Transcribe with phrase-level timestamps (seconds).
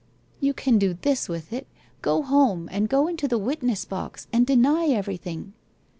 [0.39, 1.67] 'You can do this with it,
[2.01, 5.53] go home and go into the witness box, and deny everything